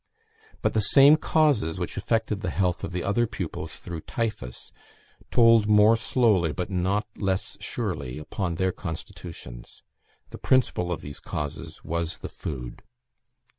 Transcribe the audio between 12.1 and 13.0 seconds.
the food.